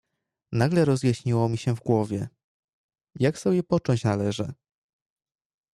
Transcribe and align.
"Nagle 0.51 0.85
rozjaśniło 0.85 1.49
mi 1.49 1.57
się 1.57 1.75
w 1.75 1.79
głowie, 1.79 2.29
jak 3.15 3.39
sobie 3.39 3.63
począć 3.63 4.03
należy." 4.03 4.53